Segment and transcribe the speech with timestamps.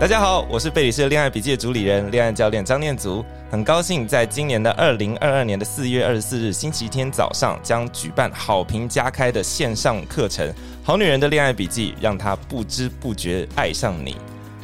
[0.00, 10.48] 大家好，我是贝里斯恋爱笔记的主理人、恋爱教练张念祖，很高兴在今年的二零二二年的四月二十四日星期天早上，将举办好评加开的线上课程
[10.84, 14.16] 《好女人的恋爱笔记》，让她不知不觉爱上你。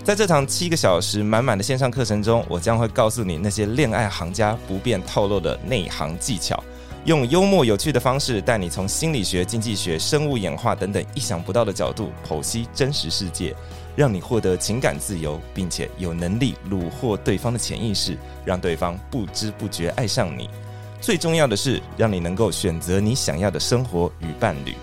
[0.04, 6.62] 在这堂七个小时满满的线上课程中，我将会告诉你那些恋爱行家不便透露的内行技巧，
[7.06, 13.52] 用幽默有趣的方式带你从心理学、经济学、生物演化等等意想不到的角度剖析真实世界。
[13.96, 20.48] 让你获得情感自由，并且有能力虏获对方的潜意识，让对方不知不觉爱上你。
[21.00, 24.74] 最重要的是，让你能够选择你想要的生活与伴侣。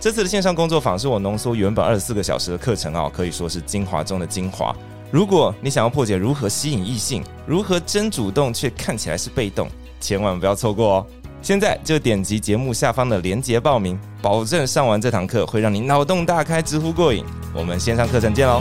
[0.00, 4.74] 这次的线上工作坊是我浓缩原本二十四个小时的课程哦，可以说是精华中的精华。
[5.10, 9.68] 如果你想要破解如何吸引异性，如何真主动却看起来是被动，
[10.00, 11.06] 千万不要错过哦。
[11.40, 17.24] 现在就点击节目下方的链接报名，保证上完这堂课会让你脑洞大开，直呼过瘾。
[17.54, 18.60] 我们线上课程见喽！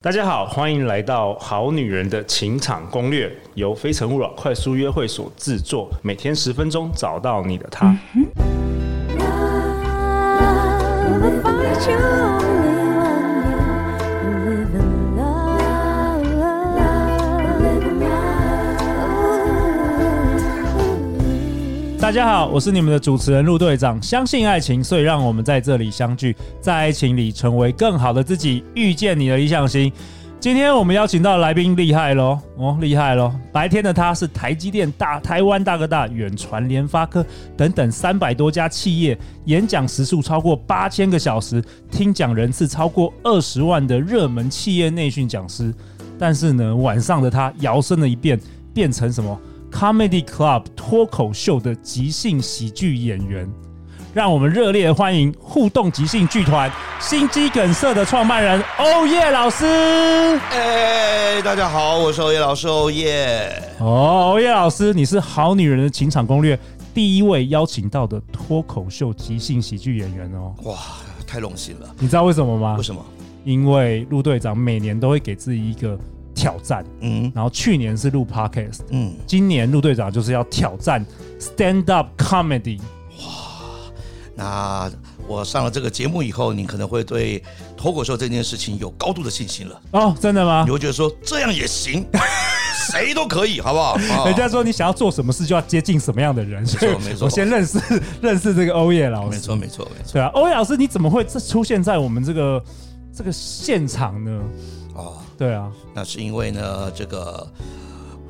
[0.00, 7.96] 大家好，欢迎来到《好女人的情场攻略》，由非诚勿扰快速约会所制作，每天十分钟，找到你的他。
[22.08, 24.02] 大家好，我是你们的主持人陆队长。
[24.02, 29.92] 相信爱情，所以让我们在这里相聚，在爱情里成为更好的自己，遇见你的理想型。
[30.40, 33.30] 今天我们邀请到来宾厉害喽，哦，厉害喽！
[33.52, 37.22] 白天的他是台积电大、台湾大哥大、远传、联发科
[37.54, 45.74] 等等三百多家企业，演讲时数超过八千个小时，听讲人次超过二十万的热门企业内训讲师。
[46.18, 48.40] 但是呢，晚上的他摇身了一变，
[48.72, 49.38] 变成什么
[49.78, 53.48] ？Comedy Club 脱口秀的即兴喜剧演员，
[54.12, 59.64] 让我们热烈欢迎互动即兴剧团心肌梗塞的创办人欧耶老师。
[60.50, 63.52] 哎，大家好，我是欧耶老师，欧耶。
[63.78, 66.58] 哦，欧叶老师，你是好女人的情场攻略
[66.92, 70.52] 第一位邀请到的脱口秀即兴喜剧演员哦。
[70.64, 70.76] 哇，
[71.24, 71.88] 太荣幸了。
[72.00, 72.74] 你知道为什么吗？
[72.76, 73.00] 为什么？
[73.44, 75.96] 因为陆队长每年都会给自己一个。
[76.38, 81.04] 挑战，嗯，然后去年是录 Podcast，嗯，今年陆队长就是要挑战
[81.40, 82.78] Stand Up Comedy。
[83.18, 83.90] 哇，
[84.36, 84.88] 那
[85.26, 87.42] 我上了这个节目以后，你可能会对
[87.76, 89.80] 脱口秀这件事情有高度的信心了。
[89.90, 90.62] 哦，真的吗？
[90.64, 92.06] 你会觉得说这样也行，
[92.92, 93.96] 谁都可以，好不好？
[94.22, 96.62] 哦、人家说你想要做什么事，就要接近什么样的人。
[96.62, 97.24] 没错，没错。
[97.24, 97.80] 我先认识
[98.22, 99.30] 认识这个欧叶老师。
[99.30, 100.12] 没错，没错，没错。
[100.12, 102.62] 对啊，欧叶老师，你怎么会出现在我们这个
[103.12, 104.40] 这个现场呢？
[105.38, 107.46] 哦，对啊，那是因为呢，这个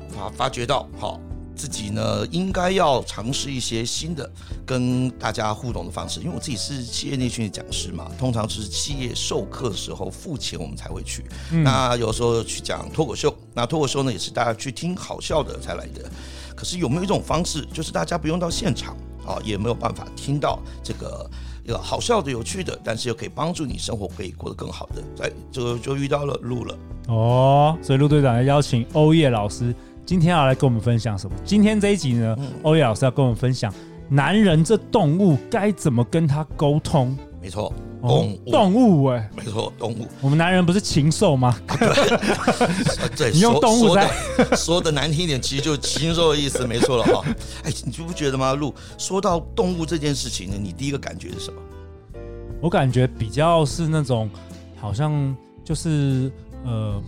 [0.09, 1.19] 发发觉到，好，
[1.55, 4.29] 自己呢应该要尝试一些新的
[4.65, 6.19] 跟大家互动的方式。
[6.19, 11.25] 因为我自己是企业内训的讲师嘛，通常是企业授课的时候付钱我们才会去。
[11.51, 16.09] 嗯、那有时候去讲脱口秀，那脱口秀呢也是大家去听好笑的才来的。
[16.55, 21.29] 可是有没有一种方式，就是大家不用到现场啊，也没有办法听到这个。
[21.77, 26.75] 好笑的、有趣的，但是又可以帮助你生活可以过得更好的，在这个就遇到了陆了
[27.07, 27.77] 哦。
[27.81, 29.73] 所以陆队长要邀请欧叶老师，
[30.05, 31.35] 今天要来跟我们分享什么？
[31.43, 33.73] 今天这一集呢，欧叶老师要跟我们分享，
[34.09, 37.17] 男人这动物该怎么跟他沟通？
[37.41, 37.73] 没错。
[38.01, 40.07] 动物动物哎，没错，动物。
[40.21, 41.59] 我们男人不是禽兽吗？
[43.17, 44.09] 对， 你用动物在
[44.55, 47.23] 说的难听一点，其实就是禽兽的意思，没错了哈。
[47.63, 48.53] 哎，你就不觉得吗？
[48.53, 51.61] 鹿，说到动物这件事情呢，你第一个感觉是什么？
[52.61, 54.29] 我感觉比较是那种，
[54.79, 56.31] 好像就是
[56.65, 57.01] 呃，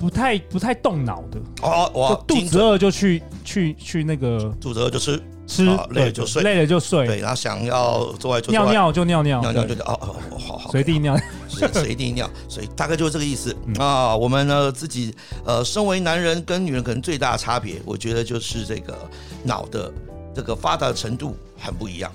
[0.00, 1.38] 不太不太动脑的。
[1.62, 5.22] 哦，我肚子饿就去去去那个，肚子饿就吃。
[5.46, 7.08] 吃累了就睡，累了就睡。
[7.08, 11.18] 对，然后想要做爱就尿尿就尿尿，尿尿就哦哦，好好，随地尿，
[11.48, 14.16] 随地尿，所以大概就是这个意思啊。
[14.16, 15.12] 我们呢自己
[15.44, 18.96] 呃，身为男人跟女人可能最大的差别，我觉得就是这个
[19.42, 19.92] 脑的
[20.32, 22.12] 这个发达的程度很不一样。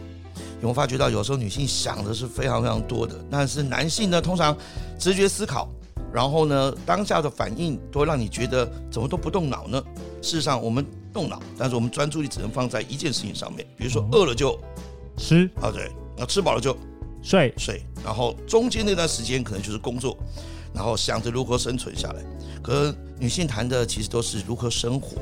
[0.61, 4.55] 有没有发觉到有时候女性想的是非常非常多的，但是男性呢通常
[4.97, 5.67] 直觉思考，
[6.15, 9.83] 然后呢当下的反应都会让你觉得怎么都不动脑呢？
[10.21, 10.85] 事实上我们。
[11.15, 14.59] 动脑，但是我们专注力只能放在一件事情上面，比如说饿了就
[15.15, 16.75] 吃啊，对，那吃饱了就
[17.23, 20.17] 睡睡，然后中间那段时间可能就是工作，
[20.73, 22.21] 然后想着如何生存下来。
[22.61, 25.15] 可女性谈的其实都是如何生活，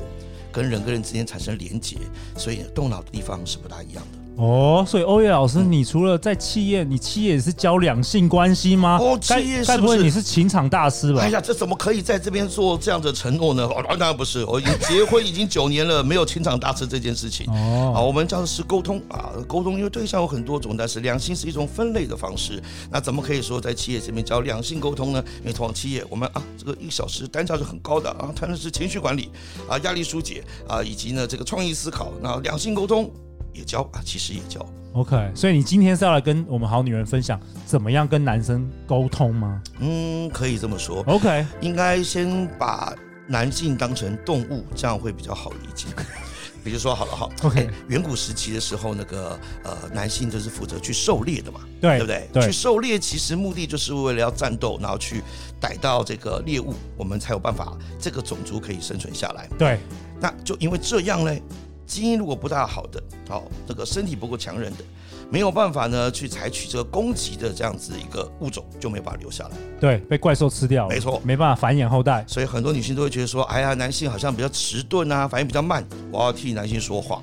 [0.50, 1.96] 跟人跟人之间产生连结，
[2.36, 4.18] 所以动脑的地方是不大一样的。
[4.36, 8.98] 哦，所以欧叶老师，你除了在企业，你企业也是教两性关系吗？
[9.00, 11.20] 哦，企业是该不会你是情场大师吧？
[11.22, 13.64] 哎呀，这怎么可以在这边做这样的 承诺呢？
[13.64, 17.46] 哦，当然不是，我已经结婚已经九年了，没有情场大师这件事情。
[17.54, 22.60] 哦，啊，我们教的是沟通啊，沟通因为对象有很多种，但是两性是一种分类的方式。
[22.90, 25.22] 那怎么可以说在企业这边教两性沟通呢？
[25.42, 29.30] 因为通往企业我们啊，这个一小时单价是很高的啊，谈的是情绪管理
[29.68, 32.12] 啊、压力疏解啊，以及呢这个创意思考。
[32.20, 33.08] 那两性沟通
[33.54, 34.64] 也教啊，其实也教。
[34.92, 39.62] OK，所以你今天是要来跟我们好女人分享怎么样跟男生沟通吗？
[39.80, 41.02] 嗯，可以这么说。
[41.06, 42.94] OK，应该先把
[43.26, 45.86] 男性当成动物，这样会比较好理解。
[46.62, 52.28] 比如说，好了哈，OK，远古时期的时候，那个呃，男性就是负责去狩猎的嘛，对，对不对？
[52.32, 55.22] 对，去狩猎其实目的就是为了要战斗，然后去
[55.60, 59.46] 逮到这个猎物，我们才有办法这个种族可以生存下来。
[59.58, 59.78] 对，
[60.20, 61.42] 那就因为这样嘞。
[61.86, 64.84] 基因如果不大好的，好，这个身体不够强韧的，
[65.30, 69.50] 没有办法呢去采取这个攻击的这样子一个物种，就没办法留下来。
[69.80, 70.94] 对，被怪兽吃掉了。
[70.94, 72.24] 没错，没办法繁衍后代。
[72.28, 77.22] 所以很多女性都会觉得说，哎呀，男性好像比较迟钝啊，反应比较慢，我要替男性说话。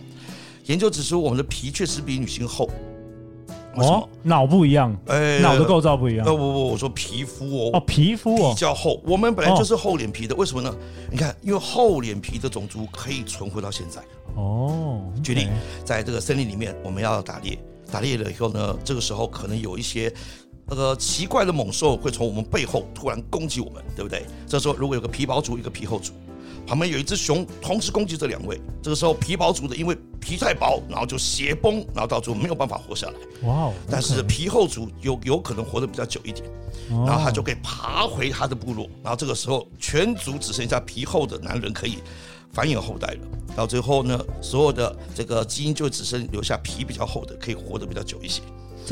[0.65, 2.69] 研究指出，我们的皮确实比女性厚。
[3.75, 6.25] 哦，脑不一样，哎，脑的构造不一样。
[6.25, 9.01] 不不不，我说皮肤哦，哦，皮肤哦，比较厚。
[9.05, 10.75] 我们本来就是厚脸皮的，为什么呢？
[11.09, 14.01] 你看，因为厚脸皮的种族可以存活到现在。
[14.41, 15.47] 哦，举例，
[15.85, 17.57] 在这个森林里面，我们要打猎，
[17.91, 20.11] 打猎了以后呢，这个时候可能有一些
[20.65, 24.25] 那个奇怪的猛兽会从我们背后突然攻击我们，对不对？
[24.47, 26.11] 这时候如果有个皮薄族，一个皮厚族。
[26.67, 28.61] 旁边有一只熊，同时攻击这两位。
[28.83, 33.13] 这个时候，皮薄族的因为皮太薄，然后就血崩，然后到最后没有办法活下来。
[33.47, 33.73] 哇 okay.
[33.89, 36.45] 但是皮厚族有有可能活得比较久一点
[36.91, 37.09] ，oh.
[37.09, 38.87] 然后他就可以爬回他的部落。
[39.03, 41.97] 然后这个时候，全族只剩下皮厚的男人可以
[42.53, 43.19] 繁衍后代了。
[43.55, 48.41] 到最后呢，所有的这个基因就只剩留下皮比较厚的，可以活得比较久一些。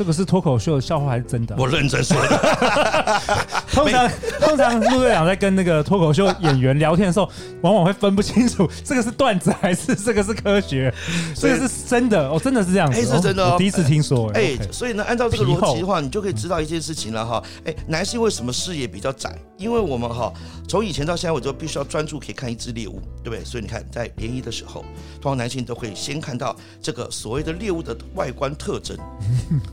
[0.00, 1.54] 这个是脱口秀的笑话还是真的？
[1.58, 3.20] 我认真说的。
[3.70, 4.10] 通常
[4.40, 7.30] 通常陆队长在跟那个脱口秀演员聊天的时候，
[7.60, 10.90] 往往会分不清楚这个是段子还是这个是科学，
[11.34, 14.30] 这个是真的哦，真的是这样子，哎，是真的，我第一次听说。
[14.30, 17.42] 哎，所以呢，按照这个逻辑的话，你就可以知道一件事情了哈。
[17.66, 19.38] 哎，男性为什么视野比较窄？
[19.58, 20.32] 因为我们哈
[20.66, 23.44] 从以前到现在，我就必须要专注可以看一只猎物，对不对？
[23.44, 24.80] 所以你看，在联谊的时候，
[25.20, 28.96] 通常男性都会先看到这个所谓的猎物的外观特征。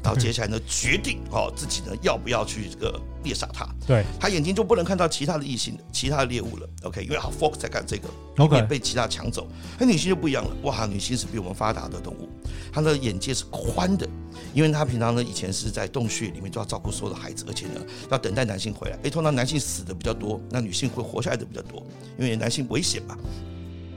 [0.04, 3.68] 然 后接下来呢，决定哦自己呢要不要去这个猎杀它。
[3.86, 6.68] 对，他眼睛就不能看到其他的异性的其他的猎物了。
[6.84, 9.48] OK，因为好 focus 在看这个，OK，被其他抢走。
[9.80, 12.30] 那女性就不一样了，哇，女性是比我们发达的动物，
[12.72, 14.08] 她的眼界是宽的，
[14.54, 17.81] 因为她平常呢以前是在洞穴里面就要照顾所有的孩子，而且呢
[18.12, 18.98] 要等待男性回来。
[19.04, 21.84] 哎，通常男性死的比较多，那女性会活下来的比较多，
[22.18, 23.18] 因为男性危险嘛，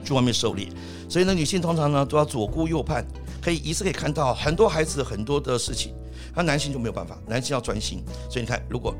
[0.04, 0.68] 去外面狩猎，
[1.08, 3.04] 所以呢女性通常呢都要左顾右盼。
[3.42, 5.94] 可以一次可以看到很多孩子很多的事情，
[6.34, 8.02] 那男性就没有办法，男性要专心。
[8.28, 8.94] 所以你看，如果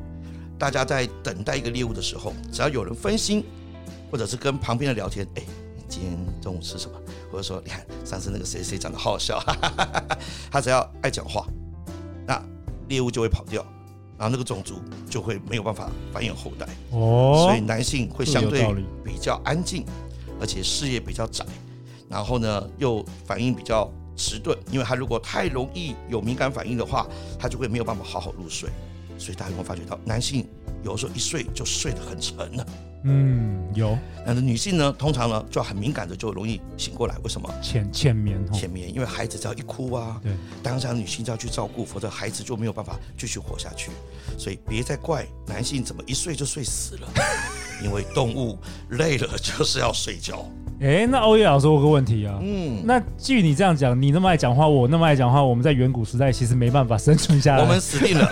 [0.59, 3.45] 大家在等待一个猎物的时候，只要有人分心，
[4.11, 5.43] 或者是跟旁边的聊天，哎，
[5.77, 7.01] 你今天中午吃什么？
[7.33, 10.19] 或者说，你看上次那个谁谁长得好好笑，哈哈哈哈，
[10.51, 11.47] 他只要爱讲话，
[12.27, 12.43] 那
[12.89, 13.65] 猎物就会跑掉，
[14.19, 16.67] 然后那个种族就会没有办法繁衍后代。
[16.91, 18.67] 哦，所以男性会相对
[19.05, 19.87] 比较安静，
[20.41, 21.47] 而且视野比较窄，
[22.09, 23.91] 然后呢又反应比较。
[24.21, 27.07] 迟钝，因为他如果太容易有敏感反应的话，
[27.39, 28.69] 他就会没有办法好好入睡。
[29.17, 30.47] 所以大家有没有发觉到，男性
[30.83, 32.67] 有的时候一睡就睡得很沉了。
[33.05, 33.97] 嗯，有。
[34.27, 37.17] 但是女性呢，通常呢就很敏感的，就容易醒过来。
[37.23, 37.51] 为什么？
[37.63, 38.39] 浅浅眠。
[38.53, 40.33] 浅眠，因为孩子只要一哭啊，对，
[40.63, 43.91] 当下女性就要去照顾，否则孩子就没有办法继续活下去。
[44.39, 47.09] 所以别再怪男性怎么一睡就睡死了，
[47.85, 48.59] 因为动物
[48.91, 50.47] 累了就是要睡觉。
[50.81, 52.39] 哎，那欧叶老师，我有个问题啊。
[52.41, 57.63] 嗯，那据你这样讲，你那么爱讲话，我那么爱讲话，我们在远古时代其实没办法生存下来。
[57.63, 58.27] 我们死定了，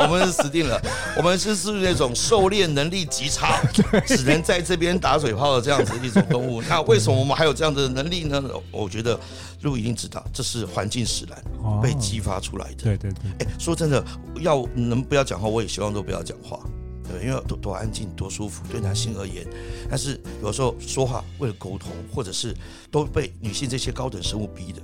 [0.00, 0.80] 我们是死定了。
[1.16, 3.60] 我们是是那种狩猎能力极差，
[4.06, 6.62] 只能在这边打水泡的这样子一种动物。
[6.68, 8.40] 那为什么我们还有这样的能力呢？
[8.70, 9.18] 我觉得
[9.62, 11.36] 鹿一定知道，这是环境使然
[11.82, 12.84] 被激发出来的。
[12.84, 13.44] 对对对。
[13.44, 14.04] 哎，说真的，
[14.40, 16.60] 要能不要讲话，我也希望都不要讲话。
[17.08, 19.46] 对，因为多多安静，多舒服，对男性而言。
[19.88, 22.54] 但是有时候说话为了沟通，或者是
[22.90, 24.82] 都被女性这些高等生物逼的。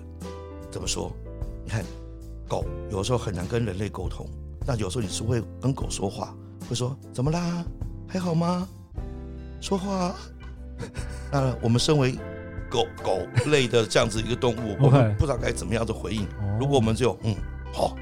[0.70, 1.12] 怎么说？
[1.64, 1.84] 你看，
[2.48, 4.26] 狗有时候很难跟人类沟通，
[4.66, 6.34] 那有时候你是会跟狗说话，
[6.68, 7.64] 会说怎么啦？
[8.08, 8.66] 还好吗？
[9.60, 10.14] 说话。
[11.30, 12.18] 那我们身为
[12.68, 16.26] 狗狗类的这样子一个动物，我们不知道该怎么样的回应。
[16.58, 17.34] 如果我们只有嗯，
[17.72, 17.96] 好。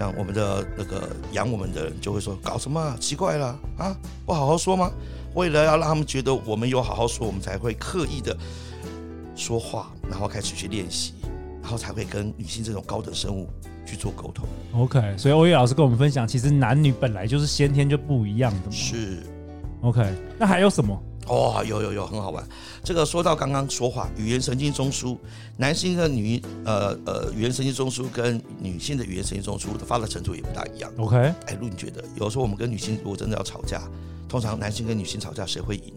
[0.00, 3.94] 像我们的那个养我们的人就会说，搞什么奇怪了啊？
[4.24, 4.90] 不好好说吗？
[5.34, 8.34] 为了要让他们觉得我们有好好说，我们才会刻意的
[9.36, 11.12] 说话，然后开始去练习，
[11.62, 13.48] 然然后才会跟女性这种高等生物
[13.86, 14.44] 去做沟通。
[14.74, 18.72] OK，所以欧叶老师跟我们分享，其实男女本来就是先天就不一样的嘛。
[18.72, 19.22] 是。
[19.82, 20.04] OK，
[20.36, 21.00] 那还有什么？
[21.30, 22.44] 哦，有有有，很好玩。
[22.82, 25.16] 这个说到刚刚说话，语言神经中枢，
[25.56, 30.90] 男性的女呃呃语言神经中枢跟女性的语言神经中枢的发达程度也不大一样。
[30.98, 33.80] OK，哎，陆你觉得，有时候我们跟女性如果真的要吵架，
[34.28, 35.94] 通常男性跟女性吵架谁会赢？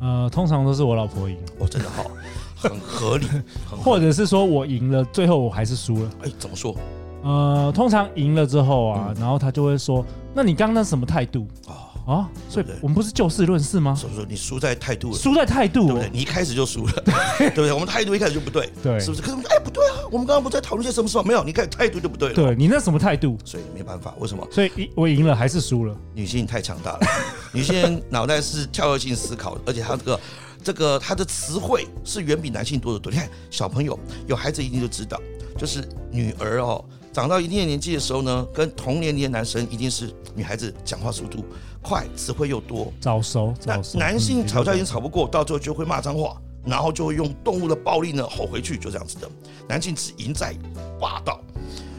[0.00, 1.36] 呃，通常都是我老婆赢。
[1.60, 2.10] 哦，真的好，
[2.56, 3.26] 很合理。
[3.26, 6.10] 很合理或者是说我赢了，最后我还是输了。
[6.24, 6.74] 哎，怎么说？
[7.22, 13.94] 呃，通常赢了之后啊，嗯、然后他就会说：“那你刚刚那什么态度？”哦啊，所以我们不是就事论事吗？
[13.94, 16.10] 所以说你输在态度了，输在态度，对不对？
[16.12, 16.92] 你一开始就输了，
[17.38, 17.72] 对不对？
[17.72, 19.22] 我们态度一开始就不对，对，是不是？
[19.22, 21.24] 可是哎，不对啊，我们刚刚不在讨论些什么事吗？
[21.24, 22.34] 没有，你看态度就不对了。
[22.34, 23.38] 对你那什么态度？
[23.44, 24.46] 所以没办法，为什么？
[24.50, 25.96] 所以我赢了还是输了？
[26.12, 27.00] 女性太强大了，
[27.54, 30.20] 女性脑袋是跳跃性思考，而且她这个
[30.64, 33.12] 这个她的词汇是远比男性多得多。
[33.12, 35.20] 你看小朋友有孩子一定就知道，
[35.56, 36.84] 就是女儿哦。
[37.12, 41.44] 长到一定的年纪的时候呢，跟同年龄的男生一定是女孩子讲话速度
[41.82, 43.52] 快，词汇又多，早熟。
[43.60, 43.98] 早熟。
[43.98, 49.28] 男性吵架已经吵不过，到最后就会骂脏话，然后就会用动物的暴力呢吼回去，就这样子的。
[49.68, 50.56] 男性只赢在
[50.98, 51.38] 霸道，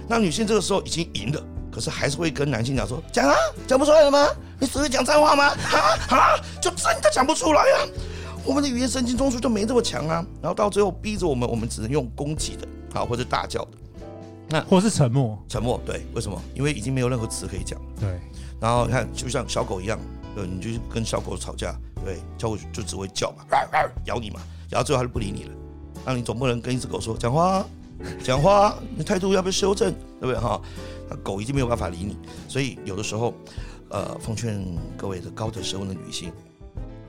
[0.08, 3.36] 那女性这个时候已经赢了，可是还是会跟男性讲说：讲啊，
[3.68, 4.28] 讲不出来了吗？
[4.60, 5.46] 你只会讲脏话吗？
[5.46, 5.78] 啊
[6.10, 7.88] 啊，就真的讲不出来呀、啊！
[8.44, 10.26] 我们的语言神经中枢就没这么强啊。
[10.42, 13.72] 然后到最后逼着我们，我们只能用攻击的好，或者大叫的。
[14.54, 16.40] 那或是沉默，沉默，对，为什么？
[16.54, 17.82] 因为已经没有任何词可以讲。
[18.00, 18.20] 对，
[18.62, 20.00] 然后你看，就像小狗一样，
[20.36, 23.44] 对，你就跟小狗吵架，对，小狗就只会叫嘛，
[24.06, 25.50] 咬你嘛，咬到最后它就不理你了。
[26.06, 27.66] 那你总不能跟一只狗说讲话，
[28.24, 29.92] 讲话， 你态度要不要修正？
[30.22, 30.62] 对不对哈？
[31.10, 32.16] 那狗已经没有办法理你，
[32.48, 33.34] 所以有的时候，
[33.90, 34.64] 呃，奉劝
[34.96, 36.32] 各位的高等生物的女性，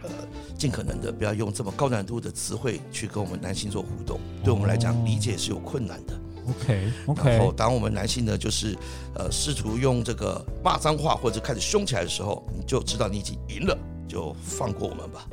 [0.03, 0.09] 呃，
[0.57, 6.19] 尽可能的不要用这么高难度的词汇去跟我们男性做互动，对我们来讲理解是有困难的。
[6.49, 8.77] OK OK，然后当我们男性呢，就是
[9.15, 15.27] 呃试图用这个骂脏话或者开始凶起来的时候，你就知道你已经赢了，就放过我们吧。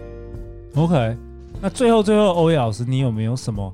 [0.76, 1.18] OK，
[1.60, 3.74] 那最后最后，欧叶老师，你有没有什么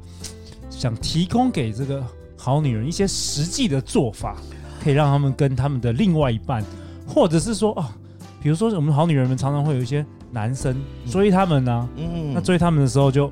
[0.70, 2.04] 想提供给这个
[2.36, 4.38] 好女人一些实际的做法，
[4.84, 6.64] 可以让他们跟他们的另外一半，
[7.08, 7.96] 或者是说啊，
[8.42, 10.76] 比如说我们好女人们常常会有一些男生
[11.10, 13.32] 追他们呢、啊，嗯，那追他们的时候就。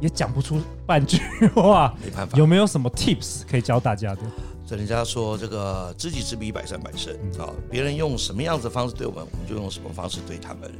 [0.00, 1.18] 也讲不出半句
[1.54, 2.38] 话，没办法。
[2.38, 4.22] 有没有什么 tips 可以教大家的？
[4.66, 7.50] 所以人家说这个知己知彼，百战百胜啊。
[7.68, 10.70] 别人用什么样子的方式对我们，我们就用什么方式对他们。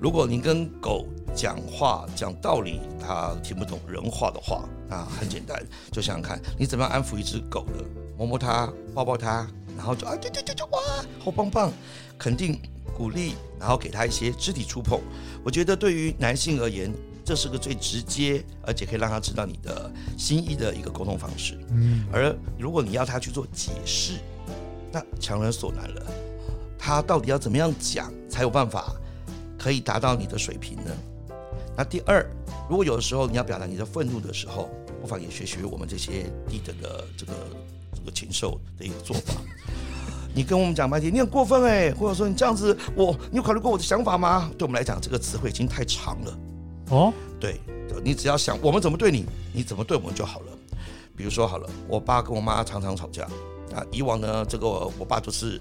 [0.00, 1.04] 如果您跟狗
[1.34, 5.62] 讲话讲道理，它听不懂人话的话，那很简单，
[5.92, 7.84] 就想想看你怎么样安抚一只狗的，
[8.16, 10.80] 摸摸它，抱抱它，然后就啊，对对对对，哇，
[11.18, 11.70] 好棒棒，
[12.18, 12.58] 肯定
[12.96, 14.98] 鼓励，然后给它一些肢体触碰。
[15.44, 16.90] 我觉得对于男性而言。
[17.24, 21.58] 这是个最直接，而且可以让他知道你的心意的一个沟通方式。
[21.70, 24.20] 嗯，而如果你要他去做解释，
[24.92, 26.06] 那强人所难了。
[26.78, 28.94] 他到底要怎么样讲才有办法
[29.58, 30.90] 可以达到你的水平呢？
[31.74, 32.24] 那第二，
[32.68, 34.68] 如果有的时候你要表达你的愤怒的时候，
[35.00, 37.32] 不妨也学学我们这些低等的这个
[37.94, 39.34] 这个禽兽的一个做法。
[40.34, 44.50] 你跟我们讲半天，你很过分哎，或者说你这样子，我你有考虑过我的想法吗？
[44.58, 46.38] 对我们来讲，这个词汇已经太长了。
[46.90, 47.60] 哦，对，
[48.02, 50.46] 你只要想我们怎么对你，你怎么对我们就好了。
[51.16, 53.22] 比如说好了，我爸跟我妈常常吵架
[53.74, 53.84] 啊。
[53.90, 54.66] 以往呢，这个
[54.98, 55.60] 我爸就是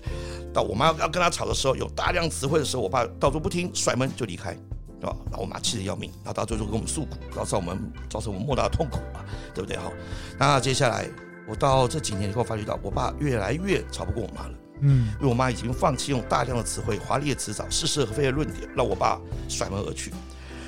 [0.52, 4.54] 到我妈要跟他吵的时候，有大量词汇的时候，我爸到处不听，甩门就离开，
[5.00, 5.16] 对吧？
[5.30, 9.78] 然后我妈气得要命，然后到最后跟我们诉苦，造成我们造成我们莫大的痛苦啊，对不对？
[9.78, 9.92] 哈，
[10.40, 11.08] 那接下来
[11.48, 20.12] 我到这几年以后发觉到，我爸越来越吵不过我妈了，嗯，因为我妈已经放弃用大量的词汇、华丽的辞藻、似是而非的论点，让我爸甩门而去。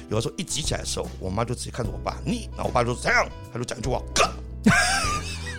[0.09, 4.29] 有的时候一急起来的时候，我妈就直接看着我爸，你，然后我爸就这样，他就讲一句话，哥。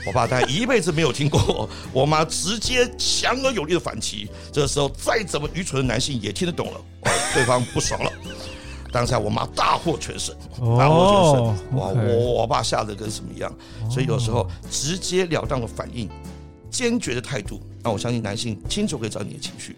[0.07, 6.81] 我爸他一辈子没有听过我妈直接强而有力的反击，这个时候再怎么愚蠢的男性也听得懂了，
[7.35, 8.13] 对方不爽了。
[8.93, 10.33] 当下我妈大获全胜，
[10.79, 13.53] 大获全胜，哇，我我爸吓得跟什么一样。
[13.91, 16.09] 所以有时候直截了当的反应，
[16.71, 19.77] 坚决的态度，那我相信男性清楚可以找你的情绪。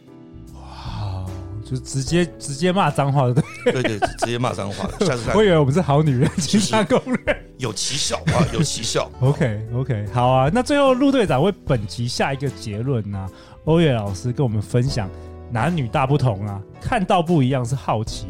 [1.69, 3.35] 就直接直接骂脏话的，
[3.65, 5.05] 对对对，直接骂脏话的。
[5.05, 9.11] 下次我以为我们是好女人，情商攻略有奇效啊，有奇效。
[9.21, 10.51] OK OK，好啊。
[10.51, 13.29] 那最后陆队长为本集下一个结论呢、啊？
[13.67, 15.11] 欧月老师跟我们分享，
[15.53, 18.29] 男女大不同啊，看到不一样是好奇，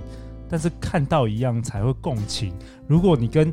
[0.51, 2.53] 但是看到一样才会共情。
[2.89, 3.53] 如果你跟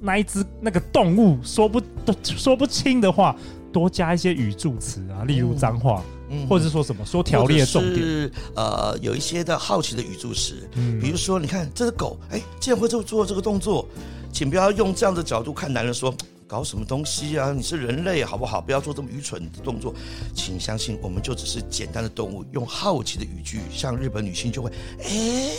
[0.00, 3.34] 那一只那个动物说不都说不清的话，
[3.72, 6.00] 多加一些语助词啊，例如脏话。
[6.06, 13.88] 嗯嗯，或者是说什么说条列重点，是呃有一些的好奇的语助词，嗯，比如说你看这只狗，哎，竟然会做做这个动作，
[14.32, 16.14] 请不要用这样的角度看男人说，
[16.46, 17.52] 搞什么东西啊？
[17.52, 18.60] 你是人类好不好？
[18.60, 19.94] 不要做这么愚蠢的动作。
[20.34, 24.70] 请相信，我们就只是简单的动物，用好奇的语句，像日本女性就会，
[25.02, 25.50] 哎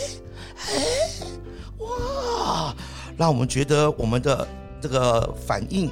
[0.56, 1.26] 哎
[1.78, 2.74] 哇，
[3.16, 4.46] 让我们觉得我们的
[4.80, 5.90] 这个反应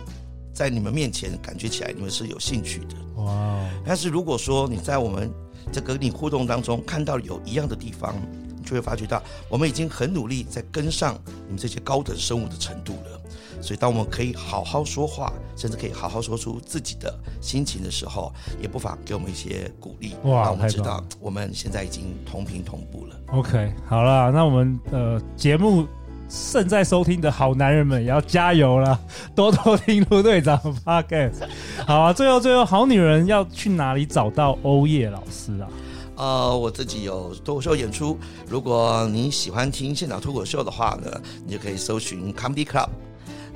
[0.59, 3.23] 在你们面前感觉起来你们是有兴趣的。
[3.23, 3.65] 哇！
[3.87, 5.33] 但是如果说你在我们
[5.71, 8.13] 这个跟你互动当中看到有一样的地方，
[8.57, 13.21] 你就会发觉到我们已经很努力在跟上你们这些高等生物的程度了。
[13.61, 23.17] 所以，当我们可以好好说话，甚至可以好好说出自己的心情的时候，也不妨给我们一些鼓励，哇让我们知道我们现在已经同频同步了。
[23.29, 25.87] OK，好了，那我们呃节目
[26.29, 28.99] 正在收听的好男人们也要加油了，
[29.35, 31.47] 多多听陆队长 Podcast。
[31.87, 35.69] 好啊，最后最后，好女人要去哪里找到欧叶老师啊？
[36.17, 38.19] 呃，我自己有脱口秀演出，
[38.49, 41.11] 如果你喜欢听现场脱口秀的话呢，
[41.47, 42.89] 你就可以搜寻 Comedy Club。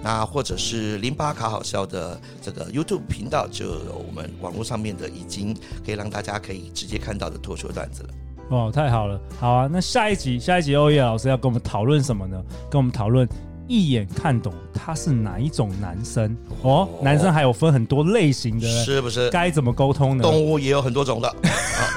[0.05, 5.55] 那或者是零八卡好笑的这个 YouTube 频道，就有我们网络上面的已经
[5.87, 8.09] 可以让大家可以直接看到的脱口秀段子了。
[8.55, 9.69] 哦，太好了，好啊。
[9.71, 12.41] 那下一集，下一集欧叶老师要跟我们讨论什么呢？
[12.71, 13.29] 跟我们讨论
[13.67, 16.71] 一眼看懂他是哪一种男生哦。
[16.71, 19.31] 哦，男生还有分很多类型的，是不是？
[19.31, 20.23] 该怎么沟通呢？
[20.23, 21.35] 动物也有很多种的。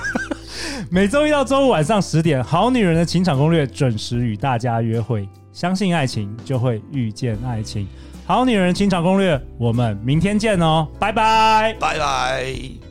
[0.91, 5.27] 每周一到周五晚上十点，《好女人的情场攻略》准时与大家约会。
[5.51, 7.88] 相信爱情，就会遇见爱情。
[8.25, 12.85] 好女人情场攻略，我们明天见哦，拜拜，拜拜。